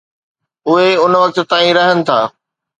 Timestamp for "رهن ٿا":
1.77-2.19